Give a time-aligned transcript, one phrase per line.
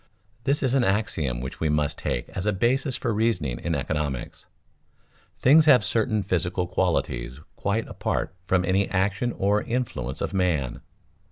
[0.45, 4.47] _This is an axiom which we must take as a basis for reasoning in economics.
[5.37, 10.81] Things have certain physical qualities quite apart from any action or influence of man.